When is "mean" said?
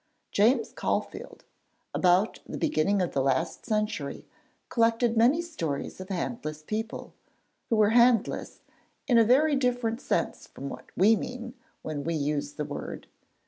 11.15-11.53